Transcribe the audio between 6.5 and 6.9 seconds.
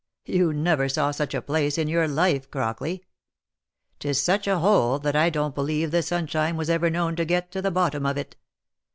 was ever